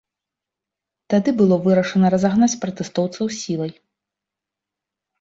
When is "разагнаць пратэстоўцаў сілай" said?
2.15-3.71